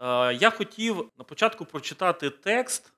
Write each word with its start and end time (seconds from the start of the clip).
Я 0.00 0.50
хотів 0.50 1.10
на 1.18 1.24
початку 1.24 1.64
прочитати 1.64 2.30
текст, 2.30 2.92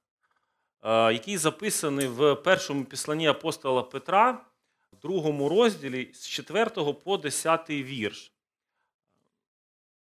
який 0.85 1.37
записаний 1.37 2.07
в 2.07 2.35
першому 2.35 2.85
післанні 2.85 3.27
апостола 3.27 3.83
Петра, 3.83 4.45
в 4.93 4.97
другому 5.03 5.49
розділі 5.49 6.11
з 6.15 6.29
4 6.29 6.93
по 6.93 7.17
10 7.17 7.71
вірш. 7.71 8.33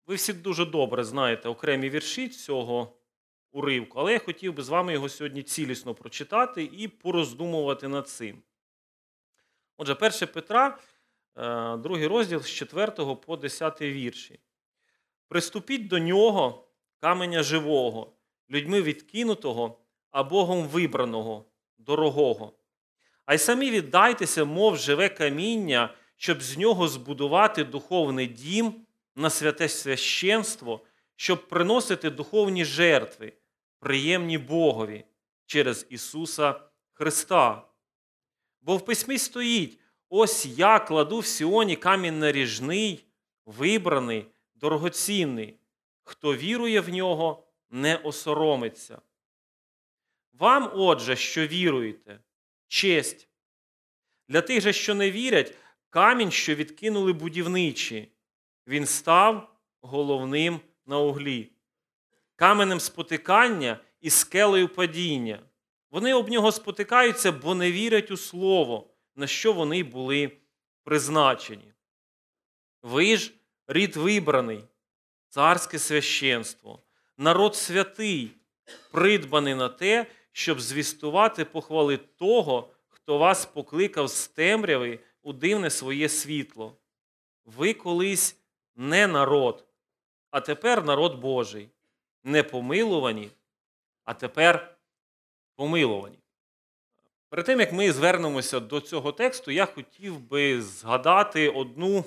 Ви 0.07 0.15
всі 0.15 0.33
дуже 0.33 0.67
добре 0.67 1.05
знаєте 1.05 1.49
окремі 1.49 1.91
вірші 1.91 2.29
цього 2.29 2.97
уривку, 3.53 3.99
але 4.01 4.13
я 4.13 4.19
хотів 4.19 4.55
би 4.55 4.63
з 4.63 4.69
вами 4.69 4.93
його 4.93 5.09
сьогодні 5.09 5.43
цілісно 5.43 5.95
прочитати 5.95 6.65
і 6.73 6.89
пороздумувати 6.89 7.89
над 7.89 8.09
цим. 8.09 8.43
Отже, 9.77 9.93
1 9.93 10.29
Петра, 10.29 10.79
другий 11.79 12.07
розділ 12.07 12.41
з 12.41 12.51
4 12.51 12.93
по 13.15 13.37
10 13.37 13.81
вірші. 13.83 14.41
Приступіть 15.29 15.89
до 15.89 15.99
нього 15.99 16.68
каменя 17.01 17.43
живого, 17.43 18.13
людьми 18.51 18.83
відкинутого, 18.83 19.79
а 20.11 20.23
Богом 20.23 20.69
вибраного, 20.69 21.45
дорогого. 21.79 22.53
А 23.27 23.35
й 23.35 23.39
самі 23.39 23.71
віддайтеся, 23.71 24.45
мов 24.45 24.77
живе 24.77 25.09
каміння, 25.09 25.95
щоб 26.17 26.43
з 26.43 26.59
нього 26.59 26.89
збудувати 26.89 27.65
духовний 27.65 28.27
дім 28.27 28.75
на 29.17 29.31
святе 29.31 29.69
священство, 29.69 30.81
щоб 31.17 31.49
приносити 31.49 32.11
духовні 32.11 32.65
жертви, 32.65 33.33
приємні 33.79 34.39
Богові 34.39 35.05
через 35.47 35.87
Ісуса 35.91 36.61
Христа. 36.93 37.63
Бо 38.61 38.77
в 38.77 38.85
письмі 38.85 39.19
стоїть: 39.19 39.79
ось 40.09 40.47
я 40.47 40.79
кладу 40.79 41.19
в 41.19 41.27
Сіоні 41.27 41.77
камінь 41.77 42.19
наріжний, 42.19 43.05
вибраний, 43.47 44.27
дорогоцінний, 44.55 45.58
хто 46.09 46.37
вірує 46.37 46.81
в 46.81 46.89
нього, 46.89 47.47
не 47.71 47.97
осоромиться. 47.97 49.01
Вам, 50.33 50.71
отже, 50.75 51.17
що 51.17 51.47
віруєте, 51.47 52.21
честь. 52.69 53.29
Для 54.29 54.41
тих 54.41 54.61
же, 54.61 54.73
що 54.73 54.95
не 54.95 55.11
вірять, 55.11 55.55
камінь, 55.91 56.31
що 56.31 56.55
відкинули 56.55 57.13
будівничі, 57.13 58.13
він 58.67 58.87
став 58.87 59.57
головним 59.81 60.61
на 60.87 60.99
углі, 60.99 61.53
каменем 62.37 62.81
спотикання 62.81 63.81
і 64.01 64.11
скелею 64.11 64.69
падіння. 64.69 65.43
Вони 65.91 66.15
об 66.15 66.29
нього 66.29 66.53
спотикаються, 66.53 67.33
бо 67.33 67.55
не 67.55 67.73
вірять 67.73 68.11
у 68.11 68.17
слово, 68.17 68.91
на 69.17 69.27
що 69.27 69.53
вони 69.53 69.85
були 69.85 70.33
призначені. 70.85 71.73
Ви 72.83 73.17
ж 73.17 73.33
рід 73.67 73.97
вибраний, 73.97 74.65
царське 75.29 75.79
священство, 75.79 76.83
народ 77.17 77.57
святий, 77.57 78.31
придбаний 78.93 79.55
на 79.55 79.69
те, 79.69 80.07
щоб 80.33 80.61
звістувати 80.61 81.45
похвали 81.45 81.97
того, 81.97 82.71
хто 82.89 83.19
вас 83.19 83.47
покликав 83.47 84.09
з 84.09 84.29
темряви 84.29 84.99
у 85.23 85.33
дивне 85.33 85.71
своє 85.71 86.09
світло. 86.09 86.77
Ви 87.45 87.75
колись 87.75 88.37
не 88.77 89.07
народ, 89.07 89.65
а 90.31 90.41
тепер 90.41 90.85
народ 90.85 91.21
Божий, 91.21 91.69
не 92.25 92.43
помилувані, 92.43 93.31
а 94.05 94.15
тепер 94.15 94.77
помилувані. 95.57 96.19
Перед 97.29 97.47
тим, 97.47 97.61
як 97.61 97.73
ми 97.73 97.93
звернемося 97.93 98.61
до 98.61 98.81
цього 98.81 99.13
тексту, 99.13 99.51
я 99.51 99.67
хотів 99.67 100.21
би 100.21 100.63
згадати 100.63 101.49
одну 101.49 102.05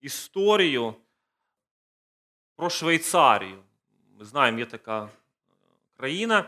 історію 0.00 0.94
про 2.58 2.70
Швейцарію. 2.70 3.58
Ми 4.18 4.24
знаємо, 4.24 4.58
є 4.58 4.66
така 4.66 5.04
е, 5.04 5.08
країна. 5.96 6.44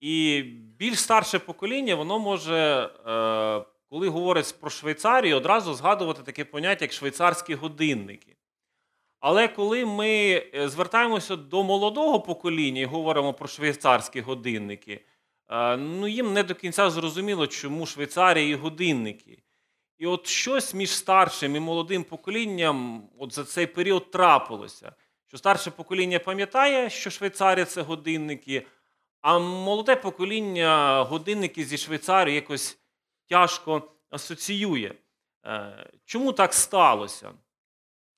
І 0.00 0.42
більш 0.78 1.00
старше 1.00 1.38
покоління, 1.38 1.94
воно 1.94 2.18
може, 2.18 2.90
е, 3.06 3.64
коли 3.90 4.08
говорить 4.08 4.54
про 4.60 4.70
Швейцарію, 4.70 5.36
одразу 5.36 5.74
згадувати 5.74 6.22
таке 6.22 6.44
поняття, 6.44 6.84
як 6.84 6.92
швейцарські 6.92 7.54
годинники. 7.54 8.36
Але 9.20 9.48
коли 9.48 9.86
ми 9.86 10.42
е, 10.54 10.68
звертаємося 10.68 11.36
до 11.36 11.62
молодого 11.62 12.20
покоління 12.20 12.80
і 12.80 12.84
говоримо 12.84 13.34
про 13.34 13.48
швейцарські 13.48 14.20
годинники, 14.20 15.04
ну 15.78 16.08
їм 16.08 16.32
не 16.32 16.42
до 16.42 16.54
кінця 16.54 16.90
зрозуміло, 16.90 17.46
чому 17.46 17.86
Швейцарія 17.86 18.48
і 18.48 18.54
годинники. 18.54 19.42
І 19.98 20.06
от 20.06 20.26
щось 20.26 20.74
між 20.74 20.90
старшим 20.90 21.56
і 21.56 21.60
молодим 21.60 22.04
поколінням 22.04 23.08
от 23.18 23.32
за 23.32 23.44
цей 23.44 23.66
період 23.66 24.10
трапилося 24.10 24.92
що 25.32 25.38
старше 25.38 25.70
покоління 25.70 26.18
пам'ятає, 26.18 26.90
що 26.90 27.10
Швейцарія 27.10 27.64
це 27.64 27.82
годинники, 27.82 28.66
а 29.20 29.38
молоде 29.38 29.96
покоління 29.96 31.02
годинники 31.02 31.64
зі 31.64 31.78
Швейцарією 31.78 32.34
якось 32.34 32.78
тяжко 33.28 33.92
асоціює. 34.10 34.92
Е, 35.46 35.90
чому 36.04 36.32
так 36.32 36.54
сталося? 36.54 37.32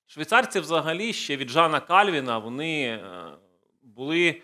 Швейцарці 0.05 0.59
взагалі 0.59 1.13
ще 1.13 1.37
від 1.37 1.49
Жана 1.49 1.79
Кальвіна 1.79 2.37
вони 2.37 2.87
е, 2.87 3.31
були 3.81 4.41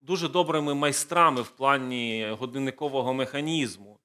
дуже 0.00 0.28
добрими 0.28 0.74
майстрами 0.74 1.42
в 1.42 1.48
плані 1.48 2.28
годинникового 2.38 3.14
механізму. 3.14 3.98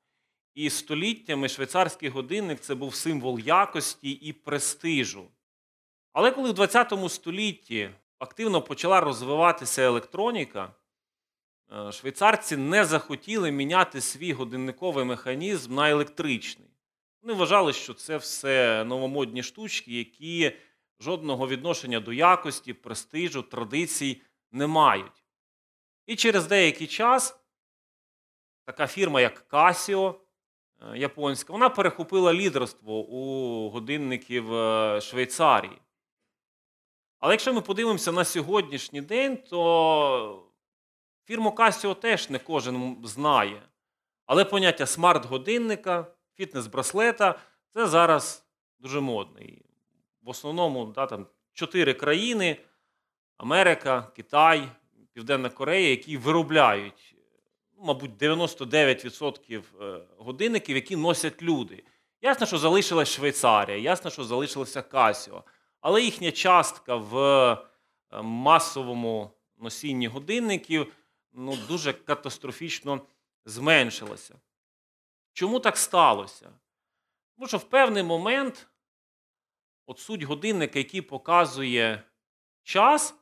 І 0.53 0.69
століттями 0.69 1.49
швейцарський 1.49 2.09
годинник 2.09 2.59
це 2.59 2.75
був 2.75 2.95
символ 2.95 3.39
якості 3.39 4.11
і 4.11 4.33
престижу. 4.33 5.27
Але 6.13 6.31
коли 6.31 6.49
в 6.49 6.53
20 6.53 6.93
столітті 7.09 7.89
активно 8.19 8.61
почала 8.61 8.99
розвиватися 8.99 9.81
електроніка, 9.81 10.73
е, 11.71 11.91
швейцарці 11.91 12.57
не 12.57 12.85
захотіли 12.85 13.51
міняти 13.51 14.01
свій 14.01 14.33
годинниковий 14.33 15.05
механізм 15.05 15.75
на 15.75 15.89
електричний. 15.89 16.67
Вони 17.21 17.33
вважали, 17.33 17.73
що 17.73 17.93
це 17.93 18.17
все 18.17 18.83
новомодні 18.83 19.43
штучки, 19.43 19.97
які 19.97 20.51
жодного 20.99 21.47
відношення 21.47 21.99
до 21.99 22.13
якості, 22.13 22.73
престижу, 22.73 23.41
традицій 23.41 24.21
не 24.51 24.67
мають. 24.67 25.23
І 26.05 26.15
через 26.15 26.47
деякий 26.47 26.87
час 26.87 27.39
така 28.65 28.87
фірма, 28.87 29.21
як 29.21 29.45
Casio, 29.49 30.15
е, 30.81 30.97
японська, 30.97 31.53
вона 31.53 31.69
перехопила 31.69 32.33
лідерство 32.33 32.99
у 32.99 33.69
годинників 33.69 34.53
е, 34.53 35.01
Швейцарії. 35.01 35.77
Але 37.21 37.33
якщо 37.33 37.53
ми 37.53 37.61
подивимося 37.61 38.11
на 38.11 38.25
сьогоднішній 38.25 39.01
день, 39.01 39.37
то 39.37 40.43
фірму 41.25 41.49
Casio 41.49 41.95
теж 41.95 42.29
не 42.29 42.39
кожен 42.39 42.97
знає. 43.03 43.61
Але 44.25 44.45
поняття 44.45 44.85
смарт-годинника, 44.85 46.05
фітнес-браслета 46.39 47.35
це 47.73 47.87
зараз 47.87 48.45
дуже 48.79 48.99
модне. 48.99 49.41
В 50.21 50.29
основному 50.29 50.85
да, 50.85 51.05
там, 51.05 51.27
чотири 51.53 51.93
країни: 51.93 52.57
Америка, 53.37 54.07
Китай, 54.15 54.67
Південна 55.13 55.49
Корея, 55.49 55.89
які 55.89 56.17
виробляють, 56.17 57.15
ну, 57.77 57.83
мабуть, 57.83 58.11
99% 58.11 59.61
е, 59.81 59.99
годинників, 60.17 60.75
які 60.75 60.95
носять 60.95 61.41
люди. 61.41 61.83
Ясно, 62.21 62.45
що 62.45 62.57
залишилась 62.57 63.09
Швейцарія, 63.09 63.77
ясно, 63.77 64.11
що 64.11 64.23
залишилося 64.23 64.81
Casio 64.81 65.41
але 65.81 66.01
їхня 66.01 66.31
частка 66.31 66.95
в 66.95 67.17
е, 67.17 68.21
масовому 68.21 69.31
носінні 69.57 70.07
годинників 70.07 70.93
ну, 71.33 71.57
дуже 71.67 71.93
катастрофічно 71.93 73.01
зменшилася. 73.45 74.39
Чому 75.33 75.59
так 75.59 75.77
сталося? 75.77 76.49
Тому 77.35 77.47
що 77.47 77.57
в 77.57 77.63
певний 77.63 78.03
момент 78.03 78.67
от 79.85 79.99
суть 79.99 80.23
годинника, 80.23 80.79
який 80.79 81.01
показує 81.01 82.03
час, 82.63 83.15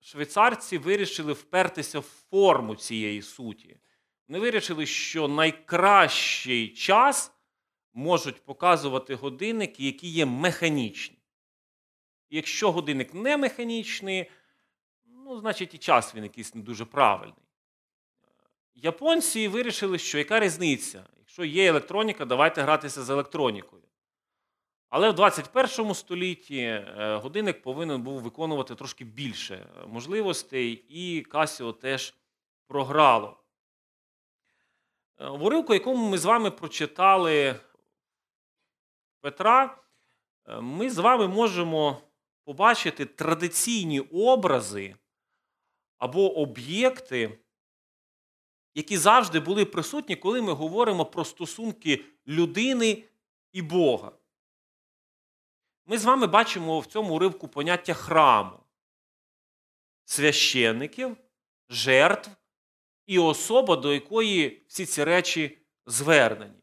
швейцарці 0.00 0.78
вирішили 0.78 1.32
впертися 1.32 1.98
в 1.98 2.02
форму 2.02 2.76
цієї 2.76 3.22
суті. 3.22 3.80
Вони 4.28 4.40
вирішили, 4.40 4.86
що 4.86 5.28
найкращий 5.28 6.68
час 6.68 7.32
можуть 7.92 8.44
показувати 8.44 9.14
годинники, 9.14 9.86
які 9.86 10.08
є 10.08 10.26
механічні. 10.26 11.15
Якщо 12.30 12.72
годинник 12.72 13.14
не 13.14 13.36
механічний, 13.36 14.30
ну, 15.06 15.40
значить 15.40 15.74
і 15.74 15.78
час 15.78 16.14
він 16.14 16.22
якийсь 16.22 16.54
не 16.54 16.62
дуже 16.62 16.84
правильний. 16.84 17.42
Японці 18.74 19.48
вирішили, 19.48 19.98
що 19.98 20.18
яка 20.18 20.40
різниця? 20.40 21.04
Якщо 21.18 21.44
є 21.44 21.68
електроніка, 21.68 22.24
давайте 22.24 22.62
гратися 22.62 23.02
з 23.02 23.10
електронікою. 23.10 23.82
Але 24.88 25.10
в 25.10 25.14
21 25.14 25.94
столітті 25.94 26.58
е, 26.58 27.20
годинник 27.22 27.62
повинен 27.62 28.02
був 28.02 28.20
виконувати 28.20 28.74
трошки 28.74 29.04
більше 29.04 29.66
можливостей, 29.86 30.72
і 30.88 31.26
Casio 31.30 31.72
теж 31.72 32.14
програло. 32.66 33.36
Е, 35.20 35.28
в 35.28 35.44
уривку, 35.44 35.74
якому 35.74 36.10
ми 36.10 36.18
з 36.18 36.24
вами 36.24 36.50
прочитали 36.50 37.60
Петра, 39.20 39.78
е, 40.48 40.60
ми 40.60 40.90
з 40.90 40.98
вами 40.98 41.28
можемо 41.28 42.02
побачити 42.46 43.06
традиційні 43.06 44.00
образи 44.00 44.96
або 45.98 46.38
об'єкти, 46.38 47.38
які 48.74 48.98
завжди 48.98 49.40
були 49.40 49.64
присутні, 49.64 50.16
коли 50.16 50.42
ми 50.42 50.52
говоримо 50.52 51.06
про 51.06 51.24
стосунки 51.24 52.04
людини 52.26 53.04
і 53.52 53.62
Бога. 53.62 54.12
Ми 55.86 55.98
з 55.98 56.04
вами 56.04 56.26
бачимо 56.26 56.80
в 56.80 56.86
цьому 56.86 57.14
уривку 57.14 57.48
поняття 57.48 57.94
храму, 57.94 58.60
священників, 60.04 61.16
жертв 61.68 62.30
і 63.06 63.18
особа, 63.18 63.76
до 63.76 63.94
якої 63.94 64.62
всі 64.68 64.86
ці 64.86 65.04
речі 65.04 65.58
звернені. 65.86 66.62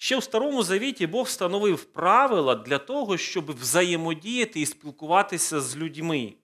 Ще 0.00 0.18
в 0.18 0.22
Старому 0.22 0.62
Завіті 0.62 1.06
Бог 1.06 1.26
встановив 1.26 1.84
правила 1.84 2.54
для 2.54 2.78
того, 2.78 3.16
щоб 3.16 3.52
взаємодіяти 3.52 4.60
і 4.60 4.66
спілкуватися 4.66 5.60
з 5.60 5.76
людьми. 5.76 6.34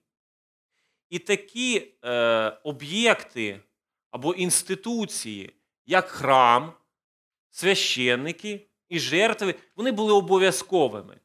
І 1.09 1.19
такі 1.19 1.93
е, 2.03 2.49
об'єкти 2.63 3.61
або 4.11 4.33
інституції, 4.33 5.53
як 5.85 6.07
храм, 6.07 6.73
священники 7.51 8.67
і 8.89 8.99
жертви, 8.99 9.55
вони 9.75 9.91
були 9.91 10.13
обов'язковими. 10.13 11.19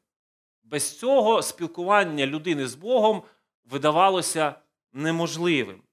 Без 0.63 0.99
цього 0.99 1.41
спілкування 1.41 2.25
людини 2.25 2.67
з 2.67 2.75
Богом 2.75 3.23
видавалося 3.65 4.55
неможливим. 4.93 5.83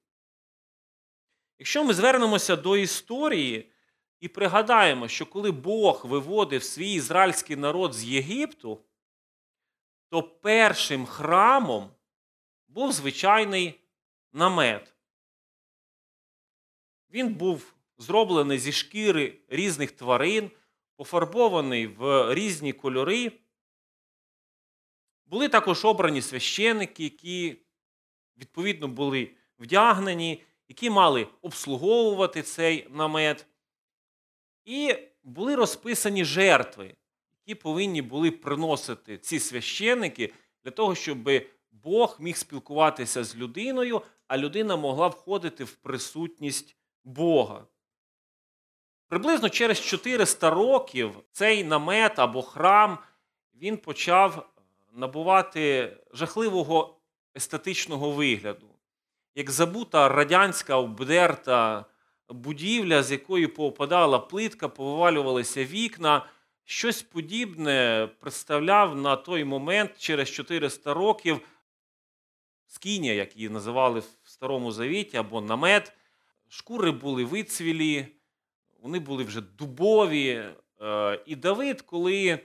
Якщо 1.59 1.83
ми 1.83 1.93
звернемося 1.93 2.55
до 2.55 2.77
історії 2.77 3.71
і 4.19 4.27
пригадаємо, 4.27 5.07
що 5.07 5.25
коли 5.25 5.51
Бог 5.51 6.05
виводив 6.05 6.63
свій 6.63 6.93
ізраїльський 6.93 7.55
народ 7.55 7.93
з 7.93 8.03
Єгипту, 8.03 8.79
то 10.09 10.23
першим 10.23 11.05
храмом 11.05 11.89
був 12.67 12.91
звичайний 12.91 13.79
намет. 14.33 14.95
Він 17.09 17.33
був 17.33 17.73
зроблений 17.97 18.59
зі 18.59 18.71
шкіри 18.71 19.37
різних 19.47 19.91
тварин, 19.91 20.51
пофарбований 20.95 21.87
в 21.87 22.33
різні 22.33 22.73
кольори. 22.73 23.31
Були 25.25 25.49
також 25.49 25.85
обрані 25.85 26.21
священики, 26.21 27.03
які, 27.03 27.57
відповідно, 28.37 28.87
були 28.87 29.31
вдягнені, 29.59 30.43
які 30.67 30.89
мали 30.89 31.27
обслуговувати 31.41 32.41
цей 32.41 32.87
намет. 32.89 33.48
І 34.69 34.95
були 35.23 35.55
розписані 35.55 36.25
жертви, 36.25 36.95
які 37.45 37.61
повинні 37.61 38.01
були 38.01 38.31
приносити 38.31 39.17
ці 39.17 39.39
священики 39.39 40.33
для 40.63 40.71
того, 40.71 40.95
щоб 40.95 41.29
Бог 41.71 42.17
міг 42.19 42.37
спілкуватися 42.37 43.23
з 43.23 43.35
людиною, 43.35 44.01
а 44.27 44.37
людина 44.37 44.75
могла 44.75 45.07
входити 45.07 45.63
в 45.63 45.71
присутність 45.71 46.75
Бога. 47.03 47.65
Приблизно 49.07 49.49
через 49.49 49.81
400 49.81 50.49
років 50.49 51.11
цей 51.31 51.63
намет 51.63 52.19
або 52.19 52.41
храм 52.41 52.97
він 53.55 53.77
почав 53.77 54.49
набувати 54.93 55.97
жахливого 56.13 56.99
естетичного 57.37 58.11
вигляду, 58.11 58.67
як 59.35 59.51
забута 59.51 60.09
радянська 60.09 60.75
обдерта 60.75 61.85
будівля, 62.29 63.03
з 63.03 63.11
якої 63.11 63.47
попадала 63.47 64.19
плитка, 64.19 64.69
повивалювалися 64.69 65.65
вікна. 65.65 66.25
Щось 66.65 67.01
подібне 67.01 68.07
представляв 68.19 68.95
на 68.95 69.15
той 69.15 69.43
момент 69.43 69.91
через 69.97 70.29
400 70.29 70.93
років 70.93 71.41
скіння, 72.67 73.11
як 73.11 73.35
її 73.35 73.49
називали 73.49 73.99
в 73.99 74.29
Старому 74.29 74.71
Завіті, 74.71 75.17
або 75.17 75.41
намет. 75.41 75.93
Шкури 76.47 76.91
були 76.91 77.23
вицвілі, 77.23 78.07
вони 78.81 78.99
були 78.99 79.23
вже 79.23 79.41
дубові. 79.41 80.43
Е, 80.81 81.19
і 81.25 81.35
Давид, 81.35 81.81
коли 81.81 82.39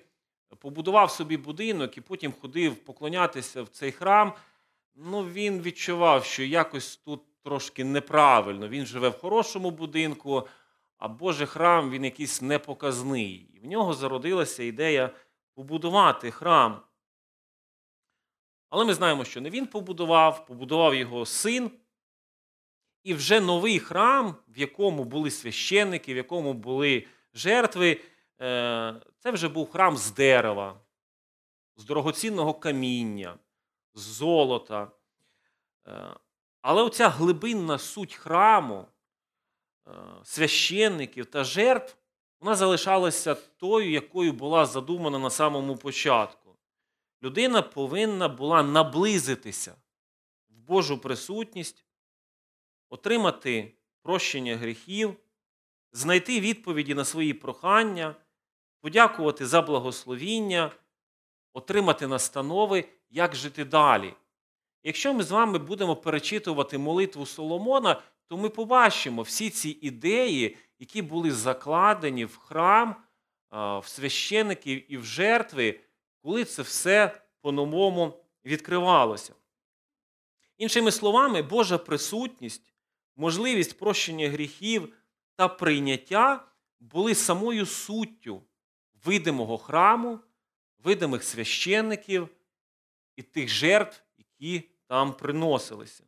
побудував 0.59 1.11
собі 1.11 1.37
будинок 1.37 1.97
і 1.97 2.01
потім 2.01 2.33
ходив 2.41 2.77
поклонятися 2.77 3.63
в 3.63 3.69
цей 3.69 3.93
храм, 3.93 4.33
ну 4.95 5.25
він 5.25 5.63
відчував, 5.63 6.25
що 6.25 6.43
якось 6.43 6.97
тут 6.97 7.21
трошки 7.45 7.85
неправильно. 7.85 8.69
Він 8.69 8.87
живе 8.87 9.09
в 9.09 9.19
хорошому 9.19 9.71
будинку, 9.71 10.49
а 10.99 11.09
Божий 11.09 11.47
храм 11.47 11.91
він 11.91 12.05
якийсь 12.05 12.43
непоказний. 12.43 13.51
І 13.55 13.59
в 13.59 13.67
нього 13.67 13.95
зародилася 13.95 14.63
ідея 14.63 15.11
побудувати 15.55 16.31
храм. 16.31 16.81
Але 18.71 18.85
ми 18.85 18.95
знаємо, 18.95 19.25
що 19.25 19.41
не 19.41 19.51
він 19.51 19.67
побудував, 19.67 20.47
побудував 20.47 20.95
його 20.95 21.27
син. 21.27 21.71
І 23.03 23.15
вже 23.15 23.41
новий 23.41 23.79
храм, 23.79 24.37
в 24.49 24.59
якому 24.59 25.05
були 25.05 25.31
священники, 25.31 26.15
в 26.15 26.17
якому 26.17 26.53
були 26.53 27.07
жертви, 27.35 28.01
е, 28.41 28.95
це 29.19 29.31
вже 29.31 29.49
був 29.49 29.71
храм 29.71 29.97
з 29.97 30.11
дерева, 30.11 30.81
з 31.77 31.85
дорогоцінного 31.85 32.55
каміння, 32.55 33.39
з 33.95 34.01
золота. 34.01 34.91
Але 36.65 36.83
оця 36.83 37.09
глибинна 37.09 37.79
суть 37.79 38.15
храму, 38.15 38.87
е, 39.87 39.91
священників 40.23 41.27
та 41.27 41.45
жертв, 41.45 41.97
вона 42.41 42.57
залишалася 42.57 43.35
тою, 43.35 43.91
якою 43.91 44.33
була 44.33 44.67
задумана 44.67 45.19
на 45.19 45.31
самому 45.31 45.77
початку. 45.77 46.57
Людина 47.23 47.63
повинна 47.63 48.29
була 48.29 48.63
наблизитися 48.63 49.75
в 50.49 50.59
Божу 50.59 50.99
присутність, 50.99 51.85
отримати 52.89 53.75
прощення 54.03 54.57
гріхів, 54.57 55.17
знайти 55.93 56.41
відповіді 56.41 56.95
на 56.95 57.05
свої 57.05 57.35
прохання, 57.35 58.17
подякувати 58.81 59.47
за 59.47 59.63
благословіння, 59.63 60.71
отримати 61.53 62.07
настанови, 62.07 62.89
як 63.11 63.35
жити 63.35 63.65
далі. 63.65 64.15
Якщо 64.85 65.15
ми 65.15 65.23
з 65.23 65.31
вами 65.31 65.59
будемо 65.59 65.97
перечитувати 65.97 66.79
молитву 66.79 67.27
Соломона, 67.27 68.03
то 68.27 68.37
ми 68.37 68.49
побачимо 68.49 69.23
всі 69.23 69.51
ці 69.51 69.69
ідеї, 69.69 70.57
які 70.79 71.03
були 71.03 71.31
закладені 71.31 72.25
в 72.25 72.37
храм, 72.37 72.97
в 73.51 73.83
священиків 73.87 74.93
і 74.93 74.97
в 74.97 75.05
жертви, 75.05 75.81
коли 76.23 76.45
це 76.45 76.63
все 76.63 77.21
по-новому 77.41 78.25
відкривалося. 78.45 79.35
Іншими 80.59 80.93
словами, 80.93 81.43
Божа 81.43 81.79
присутність, 81.79 82.73
можливість 83.17 83.79
прощення 83.79 84.29
гріхів 84.29 84.93
та 85.37 85.49
прийняття 85.49 86.45
були 86.81 87.15
самою 87.15 87.67
суттю 87.67 88.43
видимого 89.05 89.59
храму, 89.59 90.19
видимих 90.79 91.25
священників 91.25 92.29
і 93.17 93.23
тих 93.23 93.49
жертв, 93.49 94.03
які 94.19 94.74
там 94.95 95.13
приносилися. 95.13 96.05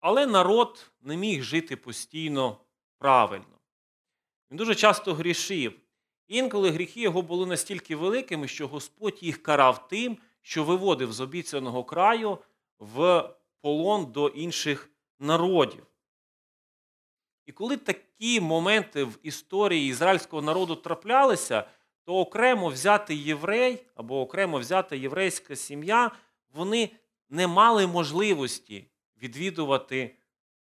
Але 0.00 0.26
народ 0.26 0.90
не 1.00 1.16
міг 1.16 1.42
жити 1.42 1.76
постійно 1.76 2.60
правильно. 2.98 3.58
Він 4.50 4.58
дуже 4.58 4.74
часто 4.74 5.14
грішив. 5.14 5.80
Інколи 6.28 6.70
гріхи 6.70 7.00
його 7.00 7.22
були 7.22 7.46
настільки 7.46 7.96
великими, 7.96 8.48
що 8.48 8.68
Господь 8.68 9.18
їх 9.22 9.42
карав 9.42 9.88
тим, 9.88 10.18
що 10.42 10.64
виводив 10.64 11.12
з 11.12 11.20
обіцяного 11.20 11.84
краю 11.84 12.38
в 12.78 13.28
полон 13.60 14.12
до 14.12 14.28
інших 14.28 14.90
народів. 15.18 15.86
І 17.46 17.52
коли 17.52 17.76
такі 17.76 18.40
моменти 18.40 19.04
в 19.04 19.18
історії 19.22 19.90
ізраїльського 19.90 20.42
народу 20.42 20.76
траплялися, 20.76 21.64
то 22.04 22.18
окремо 22.18 22.68
взятий 22.68 23.22
єврей 23.22 23.86
або 23.94 24.20
окремо 24.20 24.58
взята 24.58 24.96
єврейська 24.96 25.56
сім'я, 25.56 26.10
вони 26.54 26.90
не 27.28 27.46
мали 27.46 27.86
можливості 27.86 28.86
відвідувати 29.22 30.16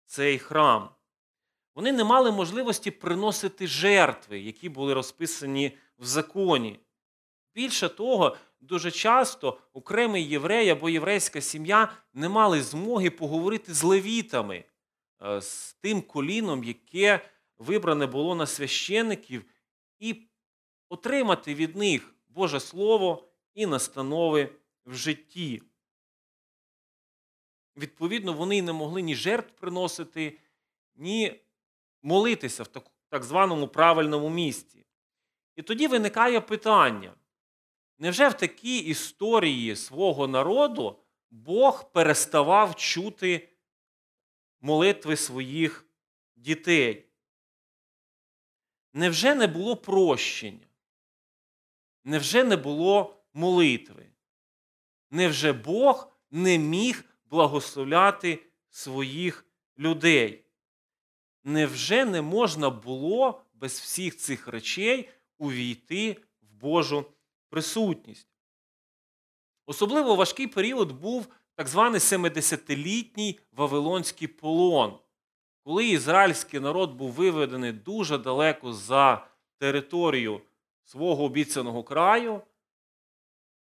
цей 0.07 0.39
храм. 0.39 0.89
Вони 1.75 1.93
не 1.93 2.05
мали 2.05 2.31
можливості 2.31 2.91
приносити 2.91 3.67
жертви, 3.67 4.41
які 4.41 4.69
були 4.69 4.95
розписані 4.95 5.79
в 5.99 6.05
законі. 6.05 6.81
Більше 7.55 7.89
того, 7.89 8.37
дуже 8.61 8.91
часто 8.91 9.59
окремий 9.73 10.29
єврей 10.29 10.71
або 10.71 10.91
єврейська 10.91 11.41
сім'я 11.41 11.93
не 12.15 12.29
мали 12.29 12.63
змоги 12.63 13.11
поговорити 13.11 13.75
з 13.75 13.83
левітами, 13.83 14.65
е, 15.23 15.41
з 15.41 15.73
тим 15.73 16.03
коліном, 16.03 16.65
яке 16.65 17.21
вибране 17.59 18.07
було 18.07 18.35
на 18.35 18.47
священиків, 18.47 19.45
і 19.99 20.23
отримати 20.89 21.55
від 21.55 21.77
них 21.77 22.15
Боже 22.29 22.61
Слово 22.61 23.29
і 23.55 23.67
настанови 23.67 24.49
в 24.87 24.95
житті. 24.95 25.63
Відповідно, 27.77 28.33
вони 28.33 28.63
не 28.63 28.73
могли 28.73 29.03
ні 29.03 29.15
жертв 29.15 29.55
приносити, 29.61 30.39
ні 30.95 31.41
молитися 32.03 32.63
в 32.63 32.69
так 33.09 33.25
званому 33.25 33.69
правильному 33.69 34.31
місці. 34.31 34.87
І 35.57 35.63
тоді 35.63 35.87
виникає 35.87 36.41
питання: 36.41 37.15
невже 37.99 38.29
в 38.29 38.35
такій 38.35 38.79
історії 38.79 39.77
свого 39.77 40.27
народу 40.27 40.99
Бог 41.31 41.93
переставав 41.93 42.77
чути 42.77 43.49
молитви 44.61 45.17
своїх 45.17 45.87
дітей. 46.37 47.07
Невже 48.93 49.35
не 49.35 49.47
було 49.47 49.77
прощення? 49.77 50.67
Невже 52.05 52.45
не 52.45 52.57
було 52.57 53.23
молитви? 53.33 54.07
Невже 55.11 55.53
Бог 55.53 56.13
не 56.31 56.59
міг 56.59 57.05
благословляти 57.31 58.39
своїх 58.71 59.47
людей? 59.79 60.45
Невже 61.45 62.05
не 62.05 62.23
можна 62.23 62.71
було 62.71 63.43
без 63.55 63.73
всіх 63.73 64.17
цих 64.17 64.49
речей 64.49 65.09
увійти 65.39 66.17
в 66.43 66.53
Божу 66.53 67.05
присутність? 67.49 68.29
Особливо 69.67 70.15
важкий 70.15 70.47
період 70.47 70.93
був 70.93 71.27
так 71.55 71.69
званий 71.69 72.01
70-літній 72.01 73.39
Вавилонський 73.53 74.29
полон, 74.29 74.99
коли 75.65 75.87
ізраїльський 75.87 76.61
народ 76.61 76.93
був 76.93 77.13
виведений 77.13 77.73
дуже 77.73 78.19
далеко 78.19 78.73
за 78.73 79.27
територію 79.59 80.41
свого 80.85 81.25
обіцяного 81.25 81.83
краю, 81.83 82.41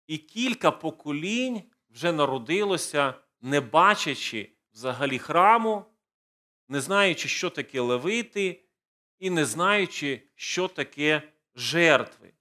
і 0.06 0.18
кілька 0.18 0.70
поколінь 0.70 1.62
вже 1.90 2.12
народилося, 2.12 3.14
не 3.40 3.60
бачачи 3.60 4.50
взагалі 4.72 5.18
храму, 5.18 5.84
не 6.68 6.80
знаючи, 6.80 7.28
що 7.28 7.50
таке 7.50 7.80
левити, 7.80 8.60
і 9.18 9.30
не 9.30 9.44
знаючи, 9.44 10.22
що 10.34 10.68
таке 10.68 11.22
жертви. 11.54 12.32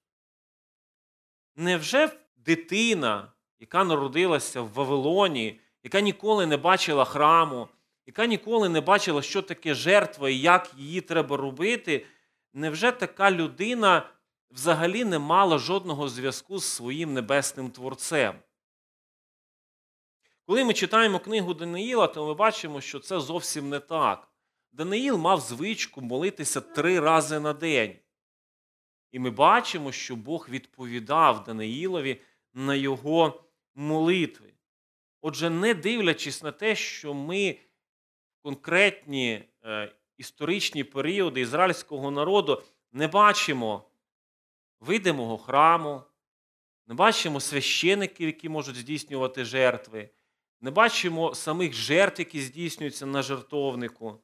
Невже 1.56 2.10
дитина, 2.36 3.32
яка 3.60 3.84
народилася 3.84 4.62
в 4.62 4.74
Вавилоні, 4.74 5.60
яка 5.84 6.02
ніколи 6.02 6.46
не 6.46 6.58
бачила 6.58 7.06
храму, 7.06 7.68
яка 8.06 8.26
ніколи 8.26 8.70
не 8.70 8.82
бачила, 8.82 9.22
що 9.22 9.42
таке 9.42 9.74
жертва 9.74 10.30
і 10.30 10.38
як 10.38 10.72
її 10.78 11.02
треба 11.02 11.38
робити, 11.38 12.06
невже 12.54 12.92
така 12.92 13.32
людина 13.32 14.10
взагалі 14.52 15.06
не 15.06 15.20
мала 15.20 15.58
жодного 15.58 16.10
зв'язку 16.10 16.60
з 16.60 16.66
своїм 16.66 17.14
небесним 17.14 17.72
Творцем? 17.72 18.36
Коли 20.46 20.64
ми 20.64 20.74
читаємо 20.74 21.20
книгу 21.20 21.54
Даниїла, 21.54 22.08
то 22.08 22.28
ми 22.28 22.34
бачимо, 22.34 22.82
що 22.82 23.00
це 23.00 23.20
зовсім 23.20 23.70
не 23.70 23.80
так. 23.80 24.28
Даниїл 24.72 25.18
мав 25.18 25.40
звичку 25.40 26.02
молитися 26.02 26.62
три 26.62 27.00
рази 27.00 27.40
на 27.40 27.54
день. 27.54 27.96
І 29.12 29.20
ми 29.20 29.30
бачимо, 29.30 29.92
що 29.92 30.16
Бог 30.16 30.48
відповідав 30.50 31.44
Даниїлові 31.44 32.22
на 32.54 32.76
його 32.76 33.44
молитви. 33.76 34.54
Отже, 35.22 35.50
не 35.50 35.74
дивлячись 35.74 36.44
на 36.44 36.52
те, 36.52 36.76
що 36.76 37.14
ми 37.14 37.60
конкретні 38.42 39.44
е, 39.64 39.96
історичні 40.18 40.84
періоди 40.84 41.42
ізраїльського 41.42 42.12
народу 42.12 42.64
не 42.92 43.08
бачимо 43.08 43.90
видимого 44.80 45.38
храму, 45.38 46.02
не 46.88 46.96
бачимо 46.96 47.40
священиків, 47.40 48.28
які 48.28 48.50
можуть 48.50 48.76
здійснювати 48.76 49.46
жертви, 49.46 50.10
не 50.62 50.72
бачимо 50.72 51.36
самих 51.36 51.74
жертв, 51.74 52.22
які 52.22 52.42
здійснюються 52.42 53.06
на 53.06 53.22
жертовнику. 53.22 54.24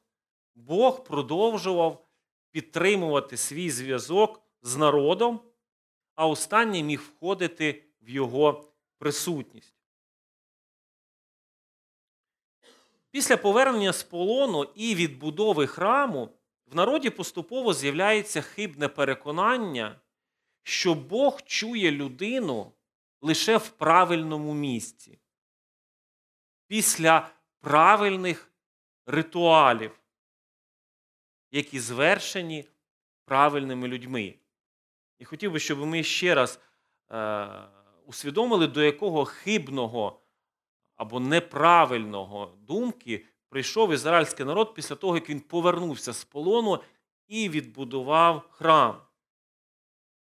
Бог 0.54 1.04
продовжував 1.04 2.06
підтримувати 2.50 3.36
свій 3.36 3.70
зв'язок 3.70 4.42
з 4.62 4.76
народом, 4.76 5.40
а 6.14 6.26
останній 6.26 6.84
міг 6.84 7.00
входити 7.00 7.84
в 8.02 8.08
його 8.10 8.72
присутність. 8.98 9.74
Після 13.10 13.36
повернення 13.36 13.92
з 13.92 14.02
полону 14.02 14.64
і 14.74 14.94
відбудови 14.94 15.66
храму 15.66 16.28
в 16.66 16.76
народі 16.76 17.10
поступово 17.10 17.74
з'являється 17.74 18.40
хибне 18.40 18.88
переконання, 18.88 20.00
що 20.62 20.94
Бог 20.94 21.42
чує 21.42 21.90
людину 21.90 22.72
лише 23.20 23.56
в 23.56 23.68
правильному 23.68 24.54
місці, 24.54 25.18
після 26.72 27.30
правильних 27.60 28.52
ритуалів, 29.06 30.00
які 31.50 31.80
звершені 31.80 32.64
правильними 33.24 33.88
людьми. 33.88 34.34
І 35.18 35.24
хотів 35.24 35.52
би, 35.52 35.58
щоб 35.58 35.78
ми 35.78 36.02
ще 36.02 36.34
раз 36.34 36.60
е, 37.10 37.48
усвідомили, 38.06 38.66
до 38.66 38.82
якого 38.82 39.24
хибного 39.24 40.20
або 40.96 41.20
неправильного 41.20 42.54
думки 42.60 43.24
прийшов 43.48 43.92
ізраїльський 43.92 44.46
народ 44.46 44.74
після 44.74 44.94
того, 44.94 45.14
як 45.14 45.30
він 45.30 45.40
повернувся 45.40 46.12
з 46.12 46.24
полону 46.24 46.80
і 47.28 47.48
відбудував 47.48 48.48
храм. 48.50 49.00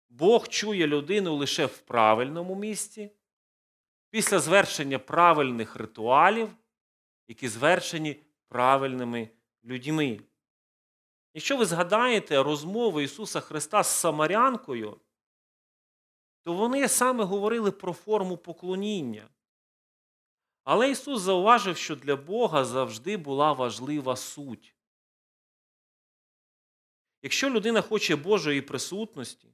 Бог 0.08 0.48
чує 0.48 0.86
людину 0.86 1.36
лише 1.36 1.66
в 1.66 1.78
правильному 1.78 2.54
місці, 2.54 3.10
після 4.10 4.38
звершення 4.38 4.98
правильних 4.98 5.76
ритуалів, 5.76 6.56
які 7.28 7.48
звершені 7.48 8.22
правильними 8.48 9.30
людьми. 9.64 10.20
Якщо 11.34 11.56
ви 11.56 11.64
згадаєте 11.64 12.42
розмову 12.42 13.00
Ісуса 13.00 13.40
Христа 13.40 13.82
з 13.82 13.86
Самарянкою, 13.86 15.00
то 16.42 16.52
вони 16.52 16.88
саме 16.88 17.24
говорили 17.24 17.70
про 17.70 17.92
форму 17.92 18.36
поклоніння. 18.36 19.28
Але 20.64 20.90
Ісус 20.90 21.20
зауважив, 21.20 21.76
що 21.76 21.96
для 21.96 22.16
Бога 22.16 22.64
завжди 22.64 23.16
була 23.16 23.52
важлива 23.52 24.16
суть. 24.16 24.74
Якщо 27.22 27.50
людина 27.50 27.80
хоче 27.80 28.16
Божої 28.16 28.62
присутності, 28.62 29.48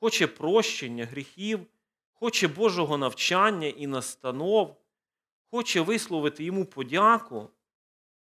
хоче 0.00 0.26
прощення 0.26 1.04
гріхів, 1.04 1.66
хоче 2.20 2.48
Божого 2.48 2.98
навчання 2.98 3.68
і 3.68 3.86
настанов, 3.86 4.76
хоче 5.50 5.80
висловити 5.80 6.44
йому 6.44 6.64
подяку, 6.64 7.50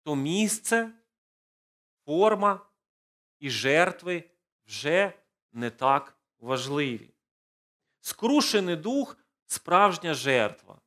то 0.02 0.16
місце, 0.16 0.92
форма 2.04 2.60
і 3.38 3.50
жертви 3.50 4.24
вже 4.66 5.12
не 5.52 5.70
так 5.70 6.18
важливі. 6.38 7.10
Скрушений 8.00 8.76
дух 8.76 9.16
справжня 9.46 10.14
жертва, 10.14 10.80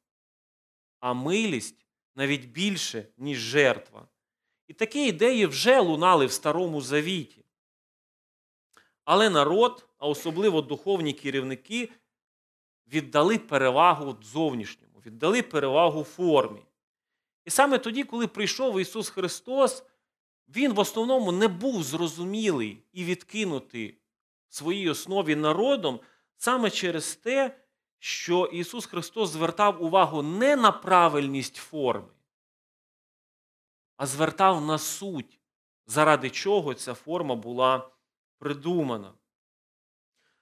а 1.00 1.14
милість 1.14 1.86
навіть 2.16 2.46
більше, 2.46 3.08
ніж 3.18 3.38
жертва. 3.38 4.08
І 4.68 4.74
такі 4.74 5.08
ідеї 5.08 5.46
вже 5.46 5.80
лунали 5.80 6.26
в 6.26 6.32
Старому 6.32 6.82
Завіті. 6.82 7.46
Але 9.04 9.30
народ, 9.30 9.90
а 9.98 10.08
особливо 10.08 10.62
духовні 10.62 11.14
керівники, 11.14 11.90
віддали 12.94 13.38
перевагу 13.38 14.18
зовнішньому, 14.22 14.94
віддали 15.06 15.42
перевагу 15.42 16.04
формі. 16.04 16.62
І 17.46 17.50
саме 17.50 17.78
тоді, 17.78 18.04
коли 18.04 18.28
прийшов 18.28 18.82
Ісус 18.82 19.10
Христос, 19.10 19.84
Він 20.56 20.74
в 20.74 20.80
основному 20.80 21.32
не 21.32 21.48
був 21.48 21.84
зрозумілий 21.84 22.84
і 22.94 23.04
відкинутий 23.04 23.98
в 24.50 24.56
своїй 24.56 24.90
основі 24.90 25.36
народом 25.36 26.00
саме 26.38 26.70
через 26.70 27.16
те, 27.16 27.58
що 28.00 28.46
Ісус 28.46 28.86
Христос 28.86 29.30
звертав 29.30 29.84
увагу 29.84 30.22
не 30.22 30.56
на 30.56 30.72
правильність 30.72 31.56
форми, 31.56 32.14
а 33.98 34.06
звертав 34.06 34.66
на 34.66 34.78
суть, 34.78 35.40
заради 35.86 36.30
чого 36.30 36.74
ця 36.74 36.94
форма 36.94 37.36
була 37.36 37.90
придумана. 38.38 39.14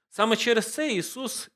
Саме 0.10 0.36
через 0.36 0.74
це 0.74 0.94
Ісус, 0.94 1.50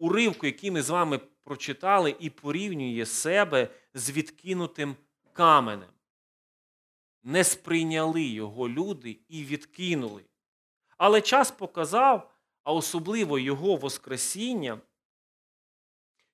уривку, 0.00 0.46
який 0.46 0.70
ми 0.70 0.82
з 0.82 0.90
вами 0.90 1.18
прочитали, 1.18 2.16
і 2.20 2.30
порівнює 2.30 3.06
себе 3.06 3.68
з 3.94 4.10
відкинутим 4.10 4.96
каменем. 5.32 5.90
Не 7.22 7.44
сприйняли 7.44 8.22
його 8.22 8.68
люди 8.68 9.18
і 9.28 9.44
відкинули. 9.44 10.24
Але 10.98 11.20
час 11.20 11.50
показав, 11.50 12.34
а 12.64 12.72
особливо 12.72 13.38
Його 13.38 13.76
Воскресіння, 13.76 14.80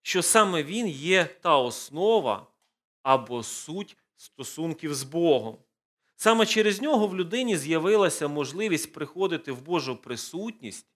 що 0.03 0.23
саме 0.23 0.63
Він 0.63 0.89
є 0.89 1.25
та 1.25 1.59
основа 1.59 2.47
або 3.03 3.43
суть 3.43 3.97
стосунків 4.17 4.95
з 4.95 5.03
Богом. 5.03 5.59
Саме 6.17 6.47
через 6.47 6.83
нього 6.83 7.07
в 7.07 7.17
людині 7.17 7.57
з'явилася 7.57 8.29
можливість 8.29 8.93
приходити 8.93 9.53
в 9.53 9.63
Божу 9.63 9.97
присутність 9.97 10.87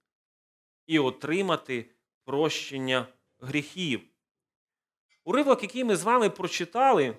і 0.86 0.98
отримати 0.98 1.90
прощення 2.24 3.06
гріхів. 3.38 4.00
Уривок, 5.24 5.62
який 5.62 5.84
ми 5.84 5.96
з 5.96 6.02
вами 6.02 6.30
прочитали, 6.30 7.16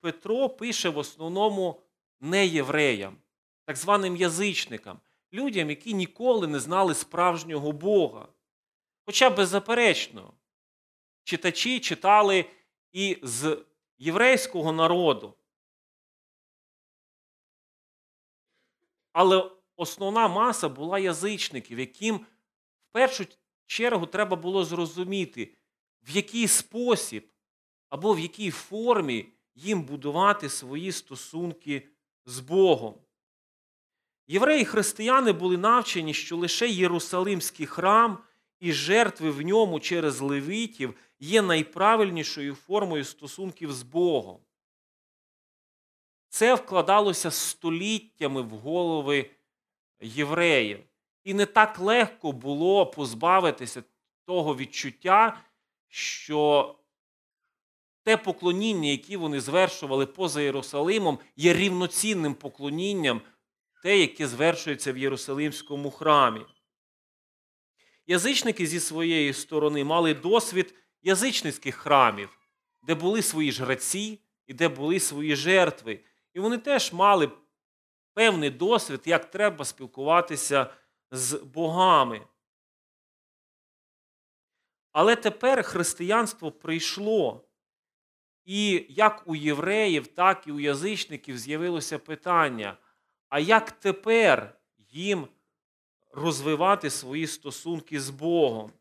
Петро 0.00 0.48
пише 0.48 0.88
в 0.88 0.98
основному 0.98 1.80
не 2.20 2.46
євреям, 2.46 3.16
так 3.64 3.76
званим 3.76 4.16
язичникам, 4.16 5.00
людям, 5.32 5.70
які 5.70 5.94
ніколи 5.94 6.46
не 6.46 6.60
знали 6.60 6.94
справжнього 6.94 7.72
Бога. 7.72 8.28
Хоча, 9.06 9.30
беззаперечно, 9.30 10.32
читачі 11.24 11.80
читали 11.80 12.44
і 12.92 13.18
з 13.22 13.64
єврейського 13.98 14.72
народу. 14.72 15.34
Але 19.12 19.50
основна 19.76 20.28
маса 20.28 20.68
була 20.68 20.98
язичників, 20.98 21.78
яким 21.78 22.16
в 22.16 22.92
першу 22.92 23.26
чергу 23.72 24.06
треба 24.06 24.36
було 24.36 24.64
зрозуміти, 24.64 25.54
в 26.02 26.16
який 26.16 26.48
спосіб 26.48 27.28
або 27.88 28.14
в 28.14 28.18
якій 28.18 28.50
формі 28.50 29.28
їм 29.54 29.82
будувати 29.82 30.48
свої 30.48 30.92
стосунки 30.92 31.88
з 32.26 32.40
Богом. 32.40 32.94
Євреї 34.26 34.64
християни 34.64 35.32
були 35.32 35.56
навчені, 35.56 36.14
що 36.14 36.36
лише 36.36 36.68
Єрусалимський 36.68 37.66
храм 37.66 38.18
і 38.60 38.72
жертви 38.72 39.30
в 39.30 39.42
ньому 39.42 39.80
через 39.80 40.20
левитів 40.20 40.94
є 41.20 41.42
найправильнішою 41.42 42.54
формою 42.54 43.04
стосунків 43.04 43.72
з 43.72 43.82
Богом. 43.82 44.38
Це 46.28 46.54
вкладалося 46.54 47.30
століттями 47.30 48.42
в 48.42 48.50
голови 48.50 49.30
євреїв. 50.00 50.84
І 51.24 51.34
не 51.34 51.46
так 51.46 51.78
легко 51.78 52.32
було 52.32 52.86
позбавитися 52.86 53.82
того 54.26 54.56
відчуття, 54.56 55.40
що 55.88 56.74
те 58.04 58.16
поклоніння, 58.16 58.88
яке 58.88 59.16
вони 59.16 59.40
звершували 59.40 60.06
поза 60.06 60.42
Єрусалимом, 60.42 61.18
є 61.36 61.54
рівноцінним 61.54 62.34
поклонінням, 62.34 63.20
те, 63.82 63.98
яке 63.98 64.26
звершується 64.26 64.92
в 64.92 64.98
Єрусалимському 64.98 65.90
храмі. 65.90 66.40
Язичники 68.06 68.66
зі 68.66 68.80
своєї 68.80 69.32
сторони 69.32 69.84
мали 69.84 70.14
досвід 70.14 70.74
язичницьких 71.02 71.74
храмів, 71.74 72.38
де 72.82 72.94
були 72.94 73.22
свої 73.22 73.52
жреці 73.52 74.18
і 74.46 74.54
де 74.54 74.68
були 74.68 75.00
свої 75.00 75.36
жертви. 75.36 76.00
І 76.34 76.40
вони 76.40 76.58
теж 76.58 76.92
мали 76.92 77.30
певний 78.14 78.50
досвід, 78.50 79.00
як 79.04 79.30
треба 79.30 79.64
спілкуватися 79.64 80.74
з 81.12 81.34
богами. 81.34 82.26
Але 84.92 85.16
тепер 85.16 85.62
християнство 85.62 86.52
прийшло. 86.52 87.44
І 88.44 88.86
як 88.88 89.22
у 89.26 89.36
євреїв, 89.36 90.06
так 90.06 90.46
і 90.46 90.52
у 90.52 90.60
язичників 90.60 91.38
з'явилося 91.38 91.98
питання: 91.98 92.76
а 93.28 93.38
як 93.38 93.70
тепер 93.72 94.58
їм 94.78 95.28
розвивати 96.10 96.90
свої 96.90 97.26
стосунки 97.26 98.00
з 98.00 98.10
Богом? 98.10 98.72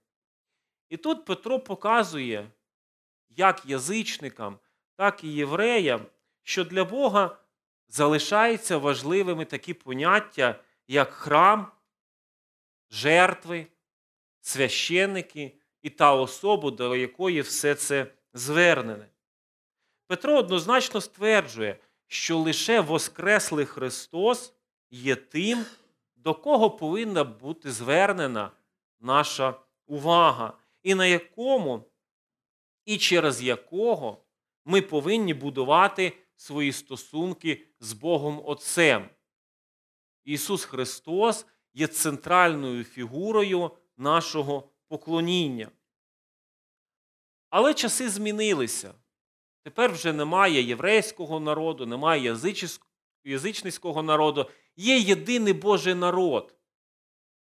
І 0.89 0.97
тут 0.97 1.25
Петро 1.25 1.59
показує, 1.59 2.51
як 3.29 3.65
язичникам, 3.65 4.59
так 4.95 5.23
і 5.23 5.33
євреям, 5.33 6.05
що 6.43 6.63
для 6.63 6.85
Бога 6.85 7.38
залишаються 7.88 8.77
важливими 8.77 9.45
такі 9.45 9.73
поняття, 9.73 10.63
як 10.88 11.09
храм, 11.09 11.71
жертви, 12.91 13.67
священники 14.41 15.55
і 15.81 15.89
та 15.89 16.15
особа, 16.15 16.71
до 16.71 16.95
якої 16.95 17.41
все 17.41 17.75
це 17.75 18.07
звернене. 18.33 19.07
Петро 20.07 20.38
однозначно 20.38 21.01
стверджує, 21.01 21.79
що 22.07 22.38
лише 22.38 22.79
Воскреслий 22.81 23.65
Христос 23.65 24.53
є 24.91 25.15
тим, 25.15 25.65
до 26.15 26.33
кого 26.33 26.71
повинна 26.71 27.24
бути 27.24 27.71
звернена 27.71 28.51
наша 29.00 29.60
увага, 29.88 30.53
і 30.83 30.95
на 30.95 31.05
якому, 31.05 31.83
і 32.86 32.98
через 32.98 33.43
якого 33.43 34.24
ми 34.65 34.81
повинні 34.81 35.33
будувати 35.33 36.17
свої 36.36 36.71
стосунки 36.71 37.67
з 37.79 37.93
Богом 37.93 38.41
Отцем. 38.45 39.10
Ісус 40.24 40.66
Христос 40.66 41.46
є 41.74 41.88
центральною 41.88 42.84
фігурою 42.84 43.72
нашого 43.98 44.70
поклоніння. 44.88 45.72
Але 47.50 47.74
часи 47.74 48.10
змінилися. 48.10 48.94
Тепер 49.64 49.92
вже 49.92 50.14
немає 50.14 50.62
єврейського 50.62 51.40
народу, 51.40 51.86
немає 51.86 52.38
язичницького 53.24 54.03
народу, 54.03 54.50
є 54.75 54.98
єдиний 54.98 55.53
Божий 55.53 55.94
народ. 55.94 56.55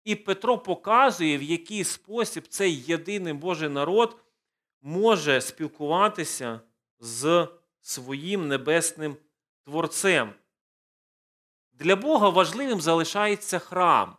І 0.04 0.14
Петро 0.14 0.58
показує, 0.58 1.38
в 1.38 1.42
який 1.42 1.84
спосіб 1.84 2.46
цей 2.46 2.74
єдиний 2.74 3.32
Божий 3.32 3.68
народ 3.68 4.16
може 4.82 5.40
спілкуватися 5.40 6.60
з 7.00 7.48
своїм 7.80 8.48
небесним 8.48 9.16
Творцем. 9.64 10.34
Для 11.72 11.96
Бога 11.96 12.28
важливим 12.28 12.80
залишається 12.80 13.58
храм. 13.58 14.17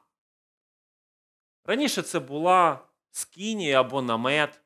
Раніше 1.65 2.01
це 2.01 2.19
була 2.19 2.79
скінія 3.11 3.79
або 3.81 4.01
намет. 4.01 4.61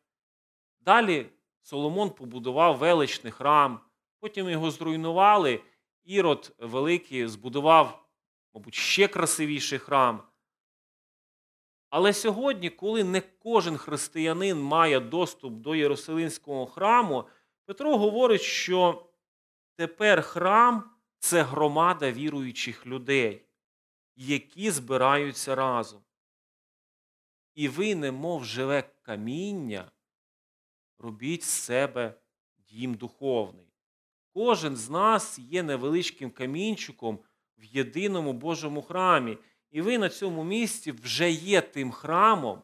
Далі 0.79 1.29
Соломон 1.62 2.10
побудував 2.10 2.77
величний 2.77 3.32
храм, 3.32 3.79
потім 4.19 4.49
його 4.49 4.71
зруйнували. 4.71 5.63
Ірод 6.03 6.56
Великий 6.60 7.27
збудував, 7.27 8.06
мабуть, 8.53 8.75
ще 8.75 9.08
красивіший 9.08 9.79
храм. 9.79 10.23
Але 11.89 12.13
сьогодні, 12.13 12.69
коли 12.69 13.03
не 13.03 13.21
кожен 13.21 13.77
християнин 13.77 14.62
має 14.62 14.99
доступ 14.99 15.53
до 15.53 15.75
Єрусалимського 15.75 16.65
храму, 16.65 17.27
Петро 17.65 17.97
говорить, 17.97 18.41
що 18.41 19.06
тепер 19.75 20.21
храм 20.21 20.91
це 21.19 21.41
громада 21.41 22.12
віруючих 22.12 22.88
людей, 22.88 23.45
які 24.15 24.71
збираються 24.71 25.56
разом. 25.56 26.01
І 27.55 27.67
ви, 27.67 27.95
немов 27.95 28.45
живе 28.45 28.83
каміння, 29.01 29.91
робіть 30.97 31.43
з 31.43 31.49
себе 31.49 32.13
дім 32.57 32.93
духовний. 32.93 33.73
Кожен 34.33 34.75
з 34.75 34.89
нас 34.89 35.39
є 35.39 35.63
невеличким 35.63 36.31
камінчиком 36.31 37.19
в 37.57 37.63
єдиному 37.63 38.33
Божому 38.33 38.81
храмі. 38.81 39.37
І 39.71 39.81
ви 39.81 39.97
на 39.97 40.09
цьому 40.09 40.43
місці 40.43 40.91
вже 40.91 41.31
є 41.31 41.61
тим 41.61 41.91
храмом, 41.91 42.61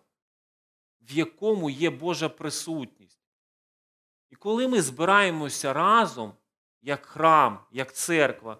в 1.01 1.11
якому 1.11 1.69
є 1.69 1.89
Божа 1.89 2.29
присутність. 2.29 3.21
І 4.29 4.35
коли 4.35 4.67
ми 4.67 4.81
збираємося 4.81 5.73
разом, 5.73 6.33
як 6.81 7.05
храм, 7.05 7.59
як 7.71 7.95
церква, 7.95 8.57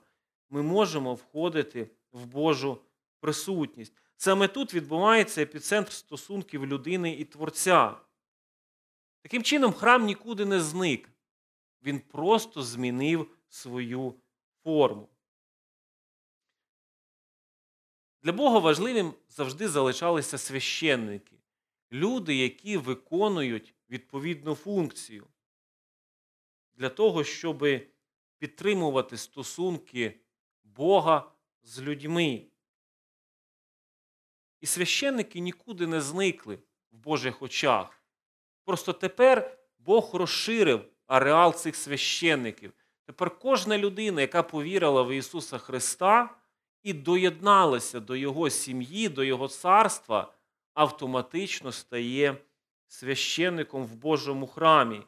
ми 0.49 0.61
можемо 0.61 1.13
входити 1.13 1.91
в 2.11 2.25
Божу 2.25 2.81
присутність. 3.19 3.93
Саме 4.21 4.47
тут 4.47 4.73
відбувається 4.73 5.41
епіцентр 5.41 5.91
стосунків 5.91 6.65
людини 6.65 7.13
і 7.13 7.25
Творця. 7.25 7.97
Таким 9.21 9.43
чином, 9.43 9.73
храм 9.73 10.05
нікуди 10.05 10.45
не 10.45 10.59
зник. 10.61 11.09
Він 11.83 11.99
просто 11.99 12.61
змінив 12.61 13.37
свою 13.49 14.15
форму. 14.63 15.09
Для 18.23 18.31
Бога 18.31 18.59
важливим 18.59 19.13
завжди 19.29 19.67
залишалися 19.67 20.37
священники, 20.37 21.37
люди, 21.91 22.35
які 22.35 22.77
виконують 22.77 23.75
відповідну 23.89 24.55
функцію 24.55 25.27
для 26.73 26.89
того, 26.89 27.23
щоб 27.23 27.65
підтримувати 28.37 29.17
стосунки 29.17 30.19
Бога 30.63 31.31
з 31.63 31.81
людьми. 31.81 32.49
І 34.61 34.65
священники 34.65 35.39
нікуди 35.39 35.87
не 35.87 36.01
зникли 36.01 36.59
в 36.91 36.97
Божих 36.97 37.41
очах. 37.41 38.03
Просто 38.65 38.93
тепер 38.93 39.57
Бог 39.79 40.15
розширив 40.15 40.85
ареал 41.07 41.53
цих 41.53 41.75
священників. 41.75 42.73
Тепер 43.05 43.39
кожна 43.39 43.77
людина, 43.77 44.21
яка 44.21 44.43
повірила 44.43 45.03
в 45.03 45.11
Ісуса 45.11 45.57
Христа 45.57 46.29
і 46.83 46.93
доєдналася 46.93 47.99
до 47.99 48.15
Його 48.15 48.49
сім'ї, 48.49 49.09
до 49.09 49.23
Його 49.23 49.47
царства, 49.47 50.33
автоматично 50.73 51.71
стає 51.71 52.37
священником 52.87 53.85
в 53.85 53.95
Божому 53.95 54.47
храмі. 54.47 55.01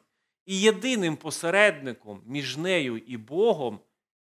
І 0.46 0.60
єдиним 0.60 1.16
посередником 1.16 2.22
між 2.26 2.56
нею 2.56 2.98
і 2.98 3.16
Богом 3.16 3.80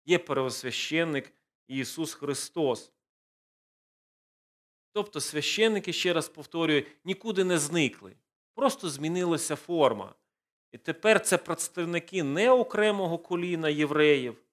є 0.06 0.18
первосвященник 0.18 1.34
Ісус 1.68 2.14
Христос. 2.14 2.92
Тобто 4.96 5.20
священники, 5.20 5.94
ще 5.94 6.14
раз 6.14 6.30
повторюю, 6.30 6.86
нікуди 7.04 7.44
не 7.44 7.60
зникли. 7.60 8.16
Просто 8.54 8.90
змінилася 8.90 9.56
форма. 9.56 10.16
І 10.72 10.78
тепер 10.78 11.22
це 11.22 11.38
представники 11.38 12.24
не 12.24 12.52
окремого 12.52 13.18
коліна 13.18 13.70
євреїв, 13.70 14.44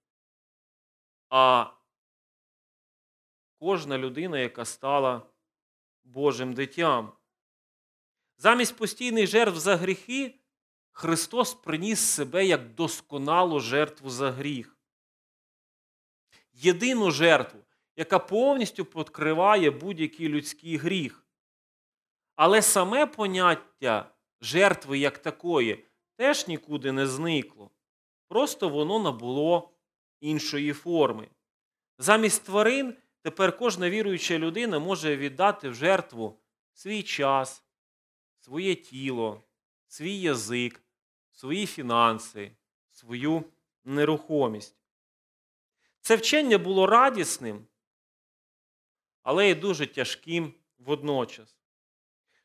а 1.29 1.71
кожна 3.59 3.99
людина, 3.99 4.39
яка 4.39 4.65
стала 4.65 5.23
Божим 6.05 6.55
дитям. 6.55 7.13
Замість 8.39 8.77
постійних 8.77 9.27
жертв 9.27 9.59
за 9.59 9.77
гріхи 9.77 10.35
Христос 10.93 11.55
приніс 11.55 12.01
себе 12.01 12.47
як 12.47 12.75
досконалу 12.75 13.61
жертву 13.61 14.11
за 14.11 14.31
гріх. 14.31 14.77
Єдину 16.53 17.11
жертву, 17.11 17.61
яка 17.97 18.19
повністю 18.19 18.85
покриває 18.85 19.71
будь-який 19.71 20.29
людський 20.29 20.77
гріх. 20.77 21.27
Але 22.37 22.63
саме 22.63 23.07
поняття 23.07 24.15
жертви 24.41 24.99
як 24.99 25.19
такої 25.19 25.87
теж 26.17 26.49
нікуди 26.49 26.93
не 26.93 27.07
зникло. 27.07 27.71
Просто 28.29 28.69
воно 28.69 28.99
набуло 28.99 29.71
іншої 30.21 30.73
форми. 30.73 31.29
Замість 31.99 32.45
тварин 32.45 32.97
тепер 33.23 33.59
кожна 33.59 33.91
віруюча 33.91 34.39
людина 34.39 34.79
може 34.79 35.17
віддати 35.17 35.69
в 35.69 35.75
жертву 35.75 36.39
свій 36.73 37.03
час, 37.03 37.65
своє 38.39 38.75
тіло, 38.75 39.43
свій 39.87 40.21
язик, 40.21 40.83
свої 41.33 41.67
фінанси, 41.67 42.53
свою 42.91 43.45
нерухомість. 43.85 44.77
Це 46.01 46.17
вчення 46.17 46.59
було 46.59 46.87
радісним, 46.87 47.67
але 49.23 49.51
й 49.51 49.55
дуже 49.55 49.87
тяжким 49.87 50.55
водночас. 50.79 51.57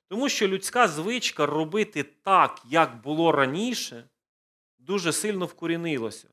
Тому 0.07 0.29
що 0.29 0.47
людська 0.47 0.87
звичка 0.87 1.45
робити 1.45 2.03
так, 2.03 2.61
як 2.65 3.01
було 3.01 3.31
раніше, 3.31 4.09
дуже 4.77 5.13
сильно 5.13 5.45
вкорінилося. 5.45 6.27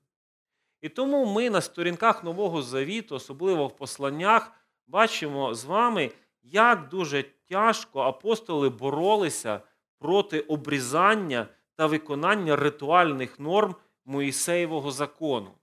І 0.80 0.88
тому 0.88 1.26
ми 1.26 1.50
на 1.50 1.60
сторінках 1.60 2.24
Нового 2.24 2.62
Завіту, 2.62 3.14
особливо 3.14 3.66
в 3.66 3.76
посланнях, 3.76 4.52
бачимо 4.86 5.54
з 5.54 5.64
вами, 5.64 6.10
як 6.42 6.88
дуже 6.88 7.22
тяжко 7.22 8.00
апостоли 8.00 8.68
боролися 8.68 9.60
проти 9.98 10.40
обрізання 10.40 11.48
та 11.74 11.86
виконання 11.86 12.56
ритуальних 12.56 13.40
норм 13.40 13.74
Моїсеєвого 14.04 14.90
закону. 14.90 15.54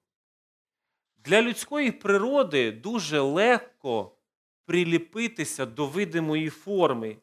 Для 1.17 1.41
людської 1.41 1.91
природи 1.91 2.71
дуже 2.71 3.19
легко 3.19 4.11
приліпитися 4.71 5.65
до 5.65 5.88
видимої 5.88 6.49
форми 6.49 7.17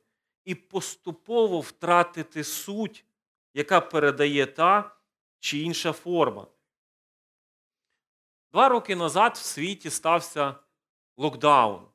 і 0.44 0.54
поступово 0.54 1.60
втратити 1.60 2.44
суть, 2.44 3.04
яка 3.54 3.80
передає 3.80 4.46
та 4.46 4.96
чи 5.38 5.58
інша 5.58 5.92
форма. 5.92 6.46
Два 8.52 8.68
роки 8.68 8.96
назад 8.96 9.34
в 9.36 9.42
світі 9.42 9.90
стався 9.90 10.54
локдаун. 11.16 11.86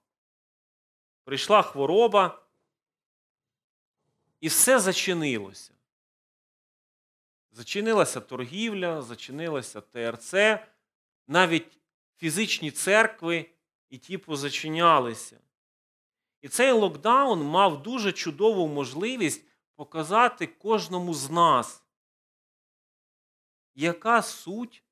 Прийшла 1.24 1.62
хвороба, 1.62 2.42
і 4.42 4.48
все 4.48 4.80
зачинилося. 4.80 5.74
Зачинилася 7.52 8.20
торгівля, 8.20 9.02
зачинилася 9.02 9.82
ТРЦ, 9.82 10.34
навіть 11.28 11.80
фізичні 12.18 12.72
церкви 12.72 13.53
і 13.94 13.98
ті 13.98 14.18
позачинялися. 14.18 15.40
І 16.42 16.50
цей 16.50 16.72
локдаун 16.72 17.44
мав 17.44 17.84
дуже 17.84 18.12
чудову 18.12 18.68
можливість 18.68 19.46
показати 19.76 20.48
кожному 20.48 21.14
з 21.14 21.30
нас, 21.30 21.84
яка 23.76 24.22
суть 24.22 24.84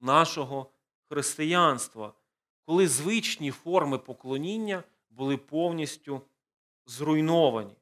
нашого 0.00 0.70
християнства, 1.08 2.14
коли 2.64 2.88
звичні 2.88 3.50
форми 3.50 3.98
поклоніння 3.98 4.84
були 5.10 5.36
повністю 5.36 6.22
зруйновані. 6.86 7.76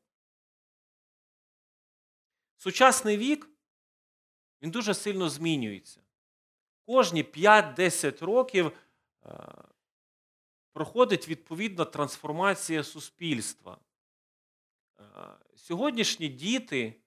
Сучасний 2.57 3.16
вік 3.16 3.48
він 4.62 4.70
дуже 4.70 4.94
сильно 4.94 5.29
змінюється. 5.29 6.00
Кожні 6.87 7.24
5-10 7.24 8.24
років 8.24 8.72
е, 9.24 9.64
проходить 10.74 11.28
відповідна 11.28 11.84
трансформація 11.84 12.84
суспільства. 12.84 13.78
Е, 14.98 15.04
сьогоднішні 15.56 16.28
діти 16.28 17.00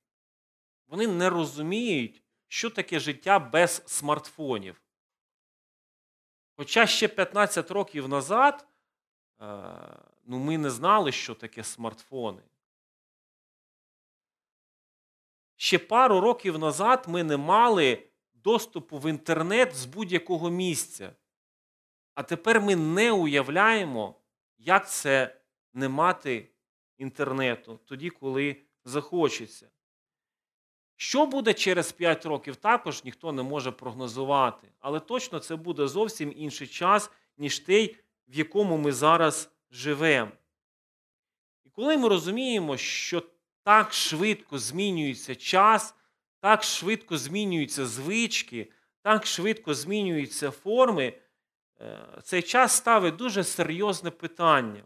вони 0.88 1.08
не 1.08 1.30
розуміють, 1.30 2.24
що 2.48 2.70
таке 2.70 3.00
життя 3.00 3.40
без 3.40 3.84
смартфонів. 3.86 4.82
Хоча 6.56 6.88
ще 6.88 7.08
15 7.08 7.72
років 7.72 8.08
назад 8.08 8.68
е, 9.42 9.46
ну, 10.26 10.38
ми 10.38 10.58
не 10.58 10.70
знали, 10.70 11.12
що 11.12 11.36
таке 11.36 11.64
смартфони. 11.64 12.42
Ще 15.56 15.80
пару 15.80 16.22
років 16.22 16.60
назад 16.60 17.06
ми 17.08 17.24
не 17.24 17.38
мали 17.38 18.08
доступу 18.34 19.00
в 19.00 19.10
інтернет 19.10 19.76
з 19.76 19.86
будь-якого 19.86 20.50
місця. 20.50 21.16
А 22.18 22.24
тепер 22.24 22.62
ми 22.62 22.76
не 22.76 23.12
уявляємо, 23.12 24.16
як 24.58 24.90
це 24.90 25.36
не 25.74 25.90
мати 25.90 26.50
інтернету 26.98 27.80
тоді, 27.86 28.10
коли 28.10 28.56
захочеться. 28.86 29.70
Що 30.96 31.26
буде 31.26 31.54
через 31.54 31.92
5 31.92 32.26
років, 32.26 32.56
також 32.56 33.04
ніхто 33.04 33.32
не 33.32 33.44
може 33.44 33.72
прогнозувати. 33.72 34.68
Але 34.80 35.00
точно 35.00 35.40
це 35.40 35.56
буде 35.56 35.88
зовсім 35.88 36.34
інший 36.36 36.68
час, 36.68 37.12
ніж 37.38 37.60
той, 37.60 37.96
в 38.28 38.38
якому 38.38 38.78
ми 38.78 38.92
зараз 38.92 39.50
живемо. 39.72 40.32
І 41.66 41.70
коли 41.70 41.98
ми 41.98 42.08
розуміємо, 42.08 42.78
що 42.78 43.24
так 43.64 43.94
швидко 43.94 44.60
змінюється 44.60 45.36
час, 45.36 45.96
так 46.40 46.64
швидко 46.64 47.18
змінюються 47.18 47.86
звички, 47.86 48.72
так 49.02 49.26
швидко 49.26 49.74
змінюються 49.74 50.52
форми, 50.52 51.14
цей 52.24 52.42
час 52.42 52.72
ставить 52.72 53.16
дуже 53.16 53.44
серйозне 53.44 54.12
питання. 54.12 54.84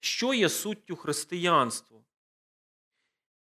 Що 0.00 0.34
є 0.34 0.48
суттю 0.48 0.96
християнства? 0.96 2.00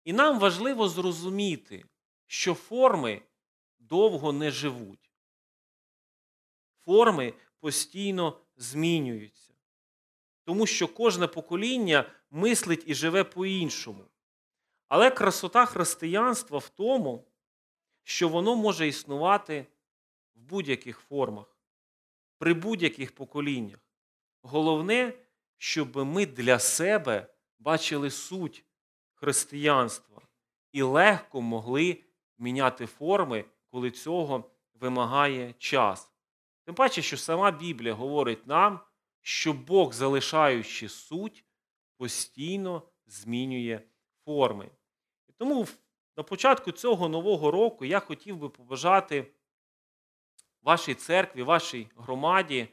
І 0.03 0.13
нам 0.13 0.39
важливо 0.39 0.89
зрозуміти, 0.89 1.85
що 2.27 2.53
форми 2.53 3.21
довго 3.79 4.33
не 4.33 4.51
живуть. 4.51 5.11
Форми 6.85 7.33
постійно 7.59 8.39
змінюються. 8.57 9.53
Тому 10.43 10.67
що 10.67 10.87
кожне 10.87 11.27
покоління 11.27 12.11
мислить 12.31 12.83
і 12.85 12.95
живе 12.95 13.23
по-іншому. 13.23 14.05
Але 14.87 15.11
красота 15.11 15.65
християнства 15.65 16.57
в 16.57 16.69
тому, 16.69 17.27
що 18.03 18.29
воно 18.29 18.55
може 18.55 18.87
існувати 18.87 19.67
в 20.35 20.41
будь-яких 20.41 20.99
формах, 20.99 21.56
при 22.37 22.53
будь-яких 22.53 23.15
поколіннях. 23.15 23.79
Головне, 24.41 25.13
щоб 25.57 25.95
ми 25.95 26.25
для 26.25 26.59
себе 26.59 27.33
бачили 27.59 28.11
суть 28.11 28.65
християнства 29.13 30.21
і 30.71 30.81
легко 30.81 31.41
могли 31.41 32.03
міняти 32.37 32.85
форми, 32.85 33.45
коли 33.71 33.91
цього 33.91 34.51
вимагає 34.73 35.53
час. 35.57 36.11
Тим 36.65 36.75
паче, 36.75 37.01
що 37.01 37.17
сама 37.17 37.51
Біблія 37.51 37.93
говорить 37.93 38.47
нам, 38.47 38.79
що 39.21 39.53
Бог, 39.53 39.93
залишаючи 39.93 40.89
суть, 40.89 41.45
постійно 41.97 42.81
змінює 43.05 43.81
форми. 44.25 44.69
І 45.29 45.31
тому 45.31 45.67
на 46.17 46.23
початку 46.23 46.71
цього 46.71 47.09
нового 47.09 47.51
року 47.51 47.85
я 47.85 47.99
хотів 47.99 48.37
би 48.37 48.49
побажати 48.49 49.27
вашій 50.67 50.95
церкві, 50.95 51.43
вашій 51.43 51.87
громаді 51.95 52.67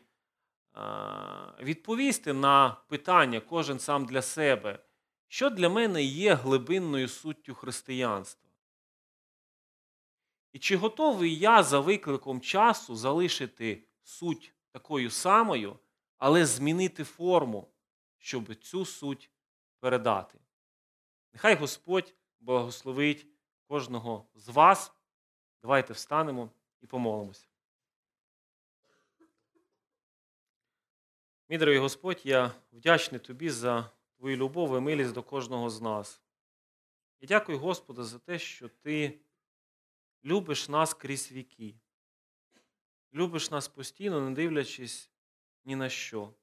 відповісти 1.60 2.32
на 2.32 2.70
питання 2.88 3.40
кожен 3.40 3.78
сам 3.78 4.06
для 4.06 4.22
себе, 4.22 4.78
що 5.28 5.50
для 5.50 5.68
мене 5.68 6.02
є 6.02 6.34
глибинною 6.34 7.08
суттю 7.08 7.54
християнства. 7.54 8.50
І 10.52 10.58
чи 10.58 10.76
готовий 10.76 11.38
я 11.38 11.62
за 11.62 11.80
викликом 11.80 12.40
часу 12.40 12.96
залишити 12.96 13.88
суть 14.02 14.54
такою 14.72 15.10
самою, 15.10 15.78
але 16.18 16.46
змінити 16.46 17.04
форму, 17.04 17.68
щоб 18.18 18.54
цю 18.54 18.84
суть 18.84 19.30
передати? 19.80 20.38
Нехай 21.32 21.54
Господь 21.54 22.14
благословить 22.40 23.26
кожного 23.68 24.26
з 24.34 24.48
вас. 24.48 24.92
Давайте 25.62 25.92
встанемо 25.92 26.50
і 26.82 26.86
помолимося. 26.86 27.53
Мій 31.48 31.58
дорогий 31.58 31.80
Господь, 31.80 32.20
я 32.24 32.52
вдячний 32.72 33.20
Тобі 33.20 33.50
за 33.50 33.90
Твою 34.16 34.36
любов 34.36 34.76
і 34.76 34.80
милість 34.80 35.12
до 35.12 35.22
кожного 35.22 35.70
з 35.70 35.80
нас. 35.80 36.22
І 37.20 37.26
дякую, 37.26 37.58
Господу, 37.58 38.04
за 38.04 38.18
те, 38.18 38.38
що 38.38 38.68
Ти 38.68 39.18
любиш 40.24 40.68
нас 40.68 40.94
крізь 40.94 41.32
віки. 41.32 41.74
Любиш 43.14 43.50
нас 43.50 43.68
постійно, 43.68 44.20
не 44.20 44.30
дивлячись 44.30 45.10
ні 45.64 45.76
на 45.76 45.88
що. 45.88 46.34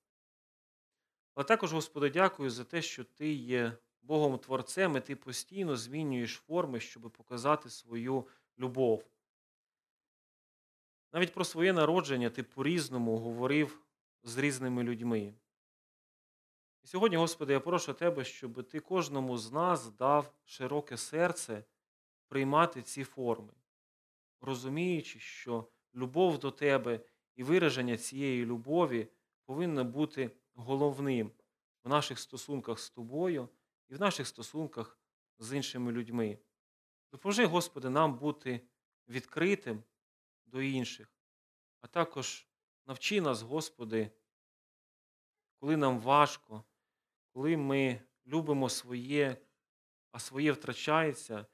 Але 1.36 1.44
також, 1.44 1.74
Господи, 1.74 2.10
дякую 2.10 2.50
за 2.50 2.64
те, 2.64 2.82
що 2.82 3.04
Ти 3.04 3.34
є 3.34 3.78
Богом 4.02 4.38
Творцем, 4.38 4.98
і 4.98 5.02
Ти 5.02 5.16
постійно 5.16 5.76
змінюєш 5.76 6.34
форми, 6.34 6.80
щоб 6.80 7.12
показати 7.12 7.70
свою 7.70 8.28
любов. 8.60 9.04
Навіть 11.14 11.34
про 11.34 11.46
своє 11.46 11.74
народження 11.74 12.30
ти 12.30 12.44
по-різному 12.44 13.18
говорив 13.18 13.80
з 14.24 14.38
різними 14.38 14.84
людьми. 14.84 15.34
І 16.84 16.88
сьогодні, 16.88 17.18
Господи, 17.18 17.54
я 17.54 17.60
прошу 17.60 17.94
Тебе, 17.94 18.24
щоб 18.24 18.68
Ти 18.68 18.80
кожному 18.80 19.38
з 19.38 19.52
нас 19.52 19.90
дав 19.90 20.34
широке 20.44 20.98
серце 20.98 21.64
приймати 22.28 22.82
ці 22.82 23.04
форми, 23.04 23.54
розуміючи, 24.42 25.20
що 25.20 25.68
любов 25.96 26.40
до 26.40 26.52
Тебе 26.52 27.00
і 27.36 27.44
вираження 27.44 27.98
цієї 27.98 28.46
любові 28.46 29.08
повинно 29.46 29.84
бути 29.84 30.32
головним 30.54 31.32
в 31.84 31.90
наших 31.90 32.20
стосунках 32.20 32.80
з 32.80 32.90
Тобою 32.90 33.50
і 33.90 33.96
в 33.96 34.00
наших 34.00 34.28
стосунках 34.28 35.00
з 35.40 35.56
іншими 35.56 35.92
людьми. 35.92 36.38
Допоможи, 37.12 37.46
Господи, 37.46 37.90
нам 37.90 38.18
бути 38.18 38.62
відкритим 39.08 39.84
до 40.46 40.62
інших, 40.62 41.16
а 41.82 41.88
також 41.88 42.48
навчи 42.86 43.22
нас, 43.22 43.42
Господи, 43.42 44.12
коли 45.60 45.78
нам 45.78 46.00
важко, 46.00 46.64
коли 47.34 47.58
ми 47.58 48.02
любимо 48.28 48.70
своє, 48.70 49.38
а 50.12 50.20
своє 50.20 50.52
втрачається, 50.52 51.46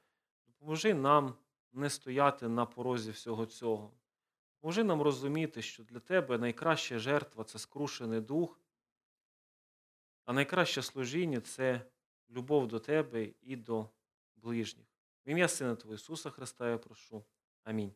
допоможи 0.46 0.94
нам 0.94 1.34
не 1.72 1.90
стояти 1.90 2.48
на 2.48 2.66
порозі 2.66 3.10
всього 3.10 3.46
цього. 3.46 3.92
Допоможи 4.54 4.84
нам 4.84 5.02
розуміти, 5.02 5.62
що 5.62 5.84
для 5.84 6.00
Тебе 6.00 6.38
найкраща 6.38 6.98
жертва 6.98 7.44
це 7.44 7.58
скрушений 7.58 8.20
дух, 8.20 8.60
а 10.24 10.32
найкраще 10.32 10.82
служіння 10.82 11.40
це 11.40 11.90
любов 12.30 12.68
до 12.68 12.78
Тебе 12.78 13.32
і 13.40 13.56
до 13.56 13.90
ближніх. 14.36 14.86
В 15.26 15.30
ім'я 15.30 15.48
Сина 15.48 15.76
Твого 15.76 15.94
Ісуса 15.94 16.30
Христа 16.30 16.70
я 16.70 16.78
прошу. 16.78 17.24
Амінь. 17.64 17.94